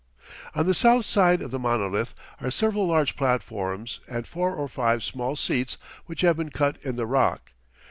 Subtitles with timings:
[0.55, 5.03] On the south side of the monolith are several large platforms and four or five
[5.03, 5.77] small seats
[6.07, 7.51] which have been cut in the rock.